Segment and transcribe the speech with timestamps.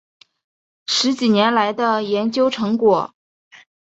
[0.87, 3.13] 十几年来的研究成果